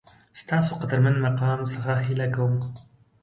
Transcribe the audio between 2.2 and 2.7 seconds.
کوم